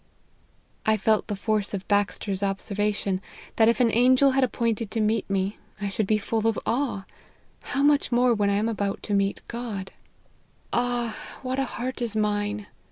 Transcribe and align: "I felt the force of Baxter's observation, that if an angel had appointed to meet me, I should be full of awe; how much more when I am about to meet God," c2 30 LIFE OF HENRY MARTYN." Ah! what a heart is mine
"I 0.87 0.97
felt 0.97 1.27
the 1.27 1.35
force 1.35 1.75
of 1.75 1.87
Baxter's 1.87 2.41
observation, 2.41 3.21
that 3.57 3.67
if 3.67 3.79
an 3.79 3.91
angel 3.93 4.31
had 4.31 4.43
appointed 4.43 4.89
to 4.89 4.99
meet 4.99 5.29
me, 5.29 5.57
I 5.79 5.89
should 5.89 6.07
be 6.07 6.17
full 6.17 6.47
of 6.47 6.57
awe; 6.65 7.03
how 7.65 7.83
much 7.83 8.11
more 8.11 8.33
when 8.33 8.49
I 8.49 8.55
am 8.55 8.67
about 8.67 9.03
to 9.03 9.13
meet 9.13 9.41
God," 9.47 9.61
c2 9.61 9.75
30 9.75 9.75
LIFE 9.75 9.85
OF 9.85 10.73
HENRY 10.73 10.83
MARTYN." 10.83 11.09
Ah! 11.13 11.37
what 11.43 11.59
a 11.59 11.65
heart 11.65 12.01
is 12.01 12.15
mine 12.15 12.65